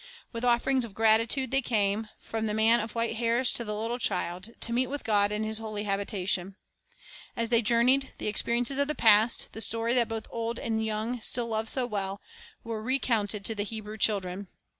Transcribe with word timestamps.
With 0.33 0.43
offerings 0.43 0.83
of 0.83 0.95
gratitude 0.95 1.51
they 1.51 1.61
came, 1.61 2.07
from 2.19 2.47
the 2.47 2.55
man 2.55 2.79
of 2.79 2.95
white 2.95 3.17
hairs 3.17 3.51
to 3.51 3.63
the 3.63 3.75
little 3.75 3.99
child, 3.99 4.49
to 4.59 4.73
meet 4.73 4.87
with 4.87 5.03
God 5.03 5.31
in 5.31 5.43
His 5.43 5.59
holy 5.59 5.83
habitation. 5.83 6.55
As 7.37 7.51
they 7.51 7.61
journeyed, 7.61 8.11
the 8.17 8.25
experiences 8.25 8.79
of 8.79 8.87
the 8.87 8.95
past, 8.95 9.49
the 9.51 9.61
stories 9.61 9.97
that 9.97 10.07
both 10.07 10.25
old 10.31 10.57
and 10.57 10.83
young 10.83 11.21
still 11.21 11.49
love 11.49 11.69
so 11.69 11.85
well, 11.85 12.19
were 12.63 12.81
recounted 12.81 13.45
to 13.45 13.53
the 13.53 13.61
Hebrew 13.61 13.99
children. 13.99 14.47